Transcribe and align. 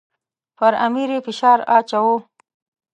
پر 0.57 0.73
امیر 0.85 1.09
یې 1.15 1.19
فشار 1.25 1.59
اچاوه. 1.77 2.15